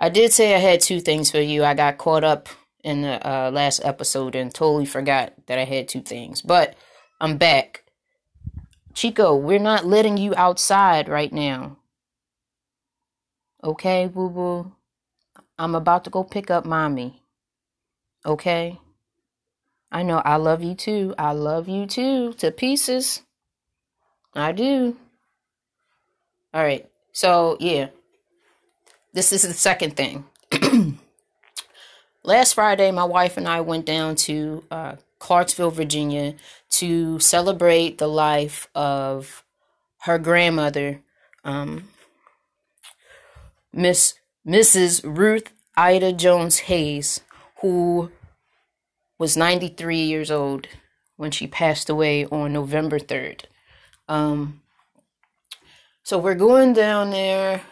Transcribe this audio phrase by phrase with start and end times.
[0.00, 1.62] I did say I had two things for you.
[1.62, 2.48] I got caught up
[2.82, 6.40] in the uh, last episode and totally forgot that I had two things.
[6.40, 6.74] But
[7.20, 7.84] I'm back.
[8.94, 11.76] Chico, we're not letting you outside right now.
[13.62, 14.72] Okay, boo boo?
[15.58, 17.22] I'm about to go pick up mommy.
[18.24, 18.80] Okay?
[19.92, 21.14] I know I love you too.
[21.18, 23.22] I love you too to pieces.
[24.34, 24.96] I do.
[26.54, 26.88] All right.
[27.12, 27.88] So, yeah.
[29.12, 30.24] This is the second thing.
[32.22, 36.34] Last Friday, my wife and I went down to uh, Clarksville, Virginia
[36.70, 39.42] to celebrate the life of
[40.02, 41.00] her grandmother,
[41.44, 41.88] um,
[43.72, 44.14] Miss
[44.46, 45.02] Mrs.
[45.04, 47.20] Ruth Ida Jones Hayes,
[47.60, 48.10] who
[49.18, 50.68] was 93 years old
[51.16, 53.42] when she passed away on November 3rd.
[54.08, 54.62] Um,
[56.02, 57.62] so we're going down there.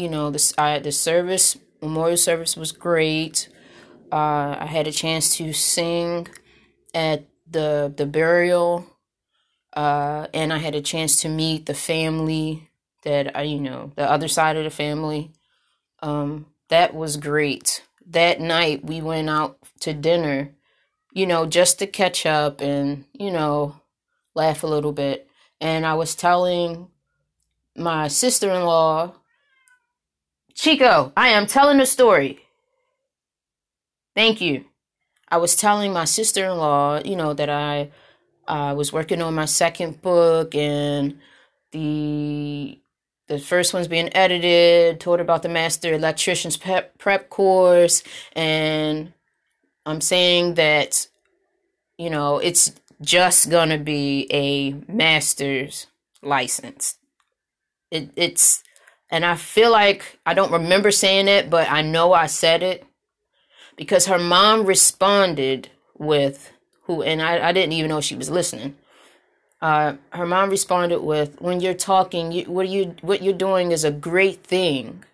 [0.00, 3.48] You know, this I, the service, memorial service was great.
[4.10, 6.28] Uh, I had a chance to sing
[6.94, 8.86] at the the burial,
[9.74, 12.70] uh, and I had a chance to meet the family
[13.02, 15.32] that I, you know, the other side of the family.
[16.02, 17.84] Um, that was great.
[18.06, 20.54] That night we went out to dinner
[21.12, 23.80] you know, just to catch up and, you know,
[24.34, 25.28] laugh a little bit.
[25.60, 26.88] And I was telling
[27.76, 29.14] my sister in law,
[30.60, 32.40] Chico, I am telling a story.
[34.14, 34.66] Thank you.
[35.26, 37.90] I was telling my sister in law, you know, that I
[38.46, 41.18] uh, was working on my second book and
[41.72, 42.78] the
[43.28, 48.02] the first one's being edited, told her about the master electrician's prep, prep course,
[48.34, 49.14] and
[49.86, 51.08] I'm saying that,
[51.96, 55.86] you know, it's just gonna be a master's
[56.20, 56.98] license.
[57.90, 58.62] It, it's,
[59.10, 62.86] and I feel like I don't remember saying it, but I know I said it
[63.76, 66.52] because her mom responded with
[66.84, 68.76] who, and I, I didn't even know she was listening.
[69.60, 73.84] Uh, her mom responded with, "When you're talking, you, what you what you're doing is
[73.84, 75.04] a great thing.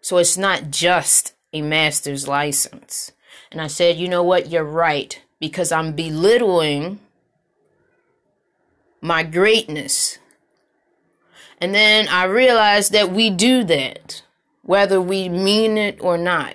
[0.00, 3.12] So it's not just a master's license."
[3.50, 4.50] And I said, you know what?
[4.50, 5.20] You're right.
[5.40, 7.00] Because I'm belittling
[9.00, 10.18] my greatness.
[11.60, 14.22] And then I realized that we do that,
[14.62, 16.54] whether we mean it or not.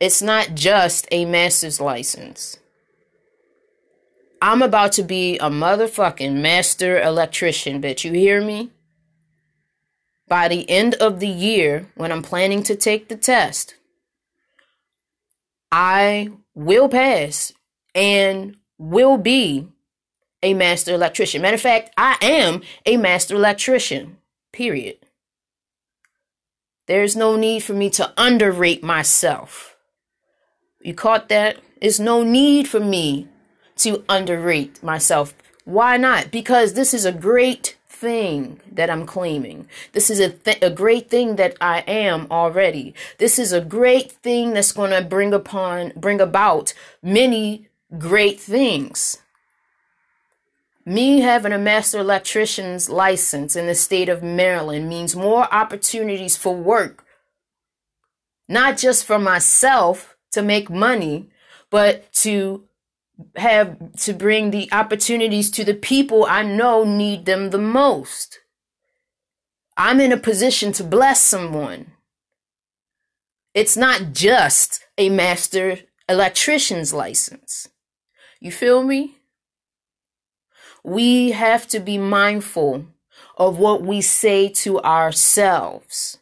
[0.00, 2.58] It's not just a master's license.
[4.42, 8.04] I'm about to be a motherfucking master electrician, bitch.
[8.04, 8.72] You hear me?
[10.28, 13.76] By the end of the year, when I'm planning to take the test,
[15.70, 17.52] I will pass
[17.94, 19.68] and will be
[20.46, 21.42] a master electrician.
[21.42, 24.18] Matter of fact, I am a master electrician,
[24.52, 24.98] period.
[26.86, 29.76] There's no need for me to underrate myself.
[30.80, 31.58] You caught that?
[31.80, 33.26] There's no need for me
[33.78, 35.34] to underrate myself.
[35.64, 36.30] Why not?
[36.30, 39.68] Because this is a great thing that I'm claiming.
[39.94, 42.94] This is a, th- a great thing that I am already.
[43.18, 47.66] This is a great thing that's going to bring upon, bring about many
[47.98, 49.18] great things.
[50.88, 56.54] Me having a master electrician's license in the state of Maryland means more opportunities for
[56.54, 57.04] work,
[58.48, 61.28] not just for myself to make money,
[61.70, 62.68] but to
[63.34, 68.38] have to bring the opportunities to the people I know need them the most.
[69.76, 71.94] I'm in a position to bless someone.
[73.54, 77.68] It's not just a master electrician's license.
[78.38, 79.15] You feel me?
[80.86, 82.86] We have to be mindful
[83.36, 86.18] of what we say to ourselves.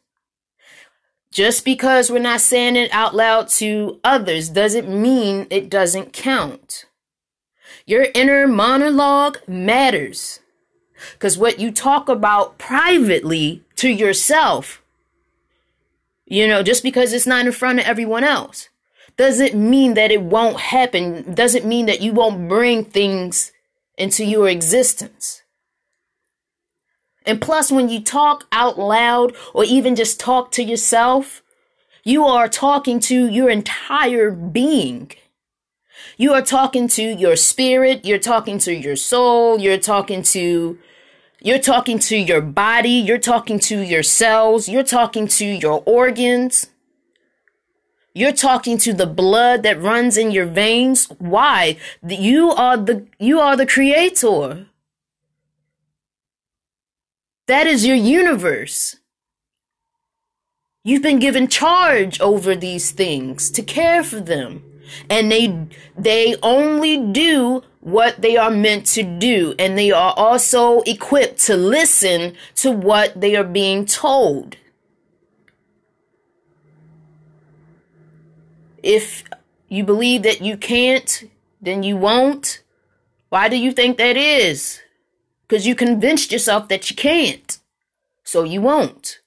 [1.31, 6.87] Just because we're not saying it out loud to others doesn't mean it doesn't count.
[7.85, 10.41] Your inner monologue matters.
[11.13, 14.83] Because what you talk about privately to yourself,
[16.25, 18.71] you know, just because it's not in front of everyone else,
[19.19, 23.53] doesn't mean that it won't happen, doesn't mean that you won't bring things
[23.97, 25.43] into your existence.
[27.27, 31.43] And plus, when you talk out loud or even just talk to yourself,
[32.05, 35.11] you are talking to your entire being.
[36.19, 40.79] You are talking to your spirit, you're talking to your soul, you're talking to
[41.41, 46.71] you're talking to your body, you're talking to your cells, you're talking to your organs.
[48.17, 51.07] You're talking to the blood that runs in your veins.
[51.19, 51.79] Why?
[52.07, 54.67] You are the you are the creator.
[57.49, 58.97] That is your universe.
[60.85, 64.63] You've been given charge over these things to care for them.
[65.11, 65.67] And they
[65.99, 71.57] they only do what they are meant to do and they are also equipped to
[71.57, 74.57] listen to what they are being told.
[78.85, 79.25] If
[79.67, 81.25] you believe that you can't,
[81.59, 82.63] then you won't.
[83.31, 84.83] Why do you think that is?
[85.49, 87.59] Because you convinced yourself that you can't.
[88.25, 89.21] So you won't.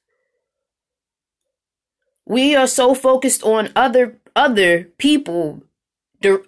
[2.23, 5.63] We are so focused on other other people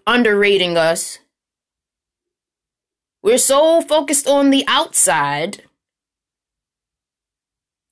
[0.05, 1.17] underrating us.
[3.23, 5.63] We're so focused on the outside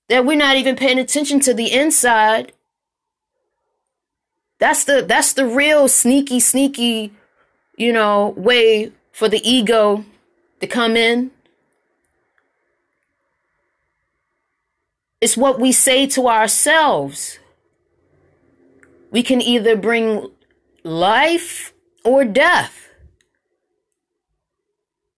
[0.10, 2.54] that we're not even paying attention to the inside.
[4.60, 7.14] That's the that's the real sneaky sneaky,
[7.78, 10.04] you know, way for the ego
[10.62, 11.32] to come in.
[15.22, 17.40] It's what we say to ourselves.
[19.12, 20.30] We can either bring
[20.84, 22.90] life or death.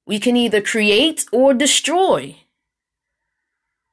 [0.05, 2.35] We can either create or destroy.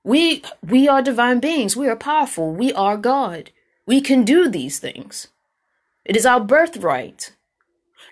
[0.02, 1.76] We we are divine beings.
[1.76, 2.52] We are powerful.
[2.52, 3.50] We are God.
[3.86, 5.28] We can do these things.
[6.06, 7.32] It is our birthright.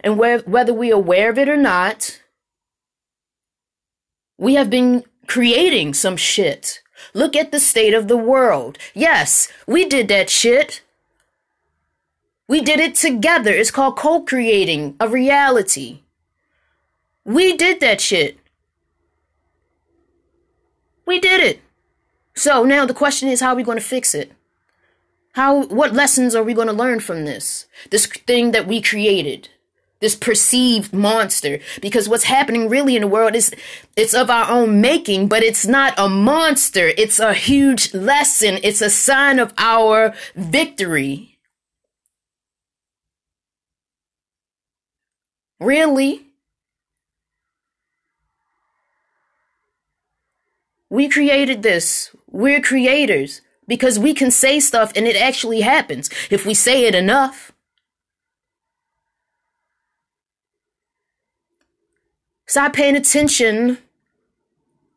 [0.02, 2.20] And whether we are aware of it or not,
[4.36, 6.82] we have been creating some shit.
[7.14, 8.76] Look at the state of the world.
[8.92, 10.82] Yes, we did that shit.
[12.48, 13.52] We did it together.
[13.52, 16.00] It's called co creating a reality.
[17.24, 18.38] We did that shit.
[21.06, 21.60] We did it.
[22.34, 24.32] So now the question is how are we going to fix it?
[25.34, 27.66] How what lessons are we going to learn from this?
[27.90, 29.48] This thing that we created.
[30.00, 33.52] This perceived monster because what's happening really in the world is
[33.96, 36.92] it's of our own making, but it's not a monster.
[36.96, 38.60] It's a huge lesson.
[38.62, 41.38] It's a sign of our victory.
[45.58, 46.26] Really?
[50.90, 52.14] We created this.
[52.30, 56.94] We're creators because we can say stuff and it actually happens if we say it
[56.94, 57.52] enough.
[62.46, 63.78] Stop paying attention.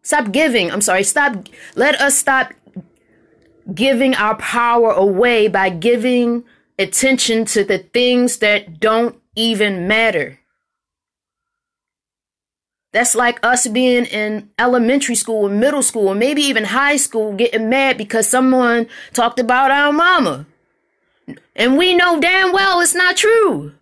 [0.01, 0.71] Stop giving.
[0.71, 1.03] I'm sorry.
[1.03, 1.47] Stop.
[1.75, 2.53] Let us stop
[3.73, 6.43] giving our power away by giving
[6.79, 10.39] attention to the things that don't even matter.
[12.93, 17.33] That's like us being in elementary school, or middle school, or maybe even high school,
[17.33, 20.45] getting mad because someone talked about our mama.
[21.55, 23.73] And we know damn well it's not true.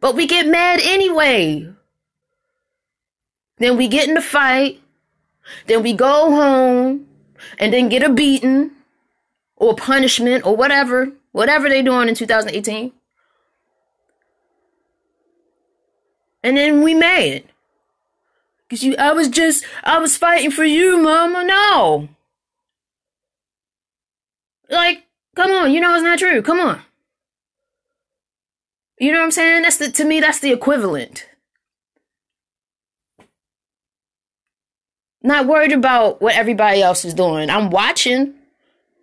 [0.00, 1.68] But we get mad anyway.
[3.58, 4.80] Then we get in the fight.
[5.66, 7.06] Then we go home
[7.58, 8.70] and then get a beating
[9.56, 12.92] or punishment or whatever, whatever they're doing in 2018.
[16.42, 17.44] And then we mad.
[18.70, 21.42] Cause you, I was just, I was fighting for you, mama.
[21.44, 22.08] No.
[24.68, 26.42] Like, come on, you know it's not true.
[26.42, 26.82] Come on.
[28.98, 29.62] You know what I'm saying?
[29.62, 31.26] That's the, to me, that's the equivalent.
[35.22, 37.48] Not worried about what everybody else is doing.
[37.48, 38.34] I'm watching,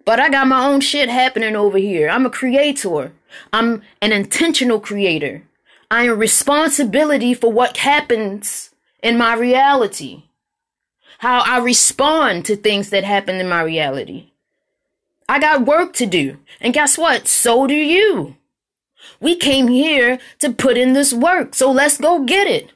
[0.06, 2.10] but I got my own shit happening over here.
[2.10, 3.14] I'm a creator.
[3.52, 5.44] I'm an intentional creator.
[5.90, 8.70] I am responsibility for what happens
[9.06, 10.24] in my reality,
[11.20, 14.32] how I respond to things that happen in my reality.
[15.30, 16.40] I got work to do.
[16.60, 17.28] And guess what?
[17.28, 18.36] So do you.
[19.20, 22.72] We came here to put in this work, so let's go get it.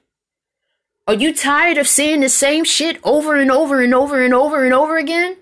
[1.07, 4.63] Are you tired of seeing the same shit over and over and over and over
[4.63, 5.35] and over again?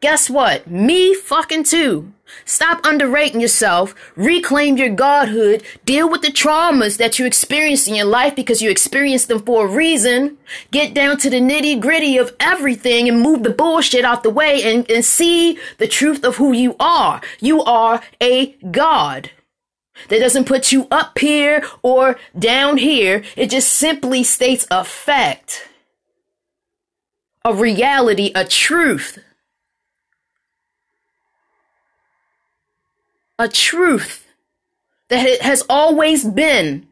[0.00, 0.70] Guess what?
[0.70, 2.14] Me fucking too.
[2.44, 3.94] Stop underrating yourself.
[4.16, 5.62] Reclaim your godhood.
[5.84, 9.66] Deal with the traumas that you experienced in your life because you experienced them for
[9.66, 10.38] a reason.
[10.70, 14.62] Get down to the nitty gritty of everything and move the bullshit out the way
[14.62, 17.20] and, and see the truth of who you are.
[17.40, 19.30] You are a God.
[20.08, 23.22] That doesn't put you up here or down here.
[23.36, 25.68] It just simply states a fact,
[27.44, 29.18] a reality, a truth.
[33.38, 34.26] A truth
[35.08, 36.86] that it has always been.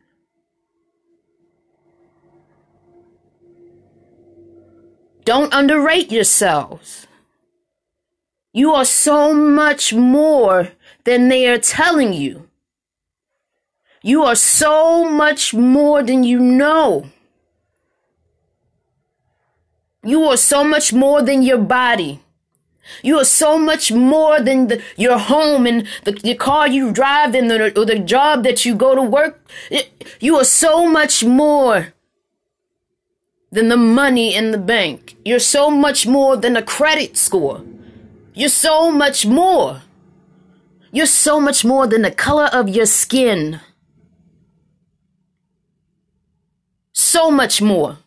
[5.25, 7.07] Don't underrate yourselves.
[8.53, 10.71] You are so much more
[11.05, 12.49] than they are telling you.
[14.03, 17.07] You are so much more than you know.
[20.03, 22.21] You are so much more than your body.
[23.03, 27.35] You are so much more than the, your home and the, the car you drive
[27.35, 29.41] and the, or the job that you go to work.
[30.21, 31.93] You are so much more
[33.53, 35.17] than the money in the bank.
[35.25, 37.63] You're so much more than a credit score.
[38.35, 39.83] You're so much more.
[40.93, 43.61] You're so much more than the color of your skin.
[46.93, 47.99] So much more.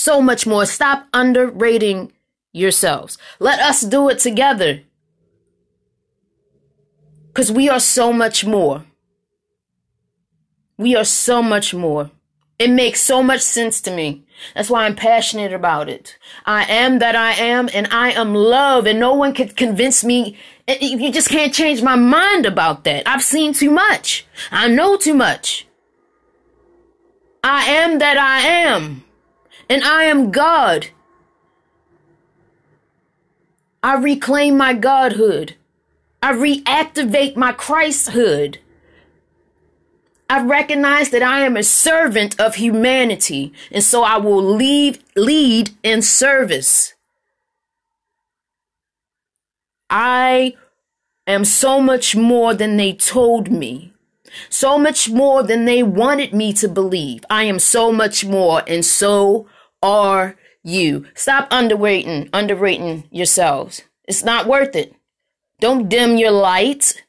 [0.00, 0.64] So much more.
[0.64, 2.10] Stop underrating
[2.52, 3.18] yourselves.
[3.38, 4.80] Let us do it together.
[7.28, 8.86] Because we are so much more.
[10.78, 12.10] We are so much more.
[12.58, 14.24] It makes so much sense to me.
[14.54, 16.16] That's why I'm passionate about it.
[16.46, 20.38] I am that I am and I am love and no one can convince me.
[20.66, 23.06] Eh, you just can't change my mind about that.
[23.06, 24.26] I've seen too much.
[24.50, 25.66] I know too much.
[27.44, 29.04] I am that I am
[29.70, 30.88] and I am God.
[33.82, 35.54] I reclaim my godhood.
[36.20, 38.56] I reactivate my Christhood.
[40.28, 45.70] I recognize that I am a servant of humanity, and so I will lead, lead
[45.82, 46.94] in service.
[49.88, 50.56] I
[51.26, 53.92] am so much more than they told me,
[54.48, 57.24] so much more than they wanted me to believe.
[57.30, 59.48] I am so much more, and so
[59.82, 61.06] are you.
[61.14, 63.82] Stop underrating, underrating yourselves.
[64.06, 64.94] It's not worth it.
[65.60, 67.04] Don't dim your light.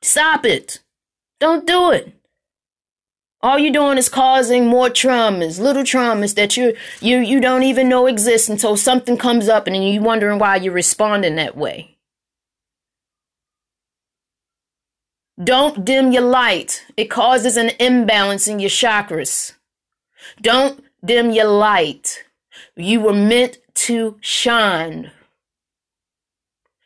[0.00, 0.80] Stop it.
[1.38, 2.14] Don't do it.
[3.40, 7.88] All you're doing is causing more traumas, little traumas that you you you don't even
[7.88, 11.98] know exist until something comes up and you're wondering why you're responding that way.
[15.42, 16.84] Don't dim your light.
[16.96, 19.54] It causes an imbalance in your chakras.
[20.40, 22.24] Don't dim your light.
[22.76, 25.10] You were meant to shine.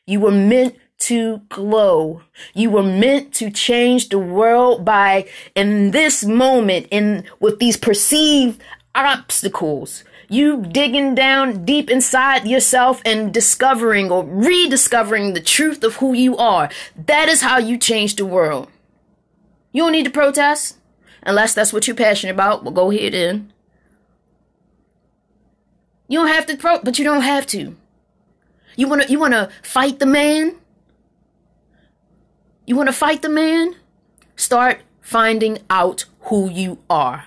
[0.06, 2.22] You were meant to glow.
[2.54, 8.62] You were meant to change the world by, in this moment, in with these perceived
[8.94, 16.14] obstacles, you digging down deep inside yourself and discovering or rediscovering the truth of who
[16.14, 16.70] you are.
[17.06, 18.68] That is how you change the world.
[19.72, 20.78] You don't need to protest
[21.22, 22.64] unless that's what you're passionate about.
[22.64, 23.52] Well, go ahead and.
[26.08, 27.76] You don't have to pro, but you don't have to.
[28.76, 30.56] You wanna you wanna fight the man?
[32.66, 33.76] You want to fight the man?
[34.34, 37.26] Start finding out who you are.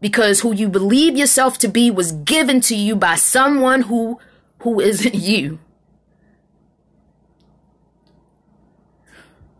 [0.00, 4.18] Because who you believe yourself to be was given to you by someone who
[4.60, 5.58] who isn't you.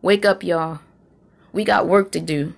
[0.03, 0.79] Wake up, y'all.
[1.53, 2.55] We got work to do.